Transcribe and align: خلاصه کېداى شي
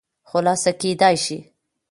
خلاصه 0.29 0.71
کېداى 0.81 1.15
شي 1.23 1.37